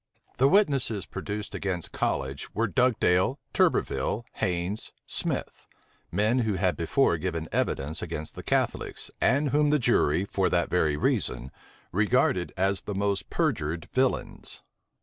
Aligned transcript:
The 0.37 0.47
witnesses 0.47 1.05
produced 1.05 1.53
against 1.53 1.91
College 1.91 2.51
were 2.55 2.65
Dugdale, 2.65 3.37
Turberville, 3.53 4.23
Haynes, 4.37 4.91
Smith; 5.05 5.67
men 6.11 6.39
who 6.39 6.53
had 6.55 6.75
before 6.75 7.19
given 7.19 7.47
evidence 7.51 8.01
against 8.01 8.33
the 8.33 8.41
Catholics, 8.41 9.11
and 9.21 9.49
whom 9.51 9.69
the 9.69 9.77
jury, 9.77 10.25
for 10.25 10.49
that 10.49 10.71
very 10.71 10.97
reason, 10.97 11.51
regarded 11.91 12.51
as 12.57 12.81
the 12.81 12.95
most 12.95 13.29
perjured 13.29 13.89
villains. 13.93 14.63